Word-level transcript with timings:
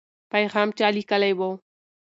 پیغام 0.31 0.67
چا 0.77 0.87
لیکلی 0.95 1.33
و؟ 1.37 1.39